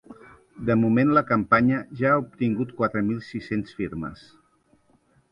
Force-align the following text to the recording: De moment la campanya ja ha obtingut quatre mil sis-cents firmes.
De 0.67 0.75
moment 0.83 1.09
la 1.17 1.21
campanya 1.31 1.81
ja 1.99 2.09
ha 2.13 2.21
obtingut 2.21 2.71
quatre 2.79 3.03
mil 3.09 3.19
sis-cents 3.27 3.75
firmes. 3.83 4.25